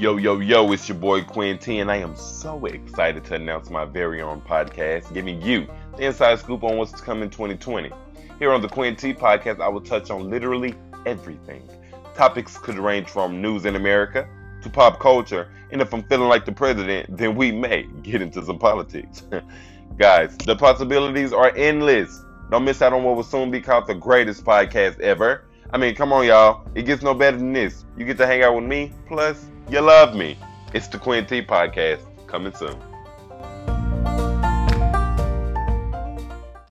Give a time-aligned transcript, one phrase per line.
[0.00, 3.70] Yo, yo, yo, it's your boy Quinn T, and I am so excited to announce
[3.70, 7.92] my very own podcast, giving you the inside scoop on what's to come in 2020.
[8.40, 10.74] Here on the Quinn T podcast, I will touch on literally
[11.06, 11.62] everything.
[12.12, 14.28] Topics could range from news in America
[14.62, 18.44] to pop culture, and if I'm feeling like the president, then we may get into
[18.44, 19.22] some politics.
[19.96, 22.20] Guys, the possibilities are endless.
[22.50, 25.46] Don't miss out on what will soon be called the greatest podcast ever.
[25.74, 26.64] I mean, come on, y'all.
[26.76, 27.84] It gets no better than this.
[27.96, 30.38] You get to hang out with me, plus, you love me.
[30.72, 32.76] It's the Quinn T Podcast, coming soon.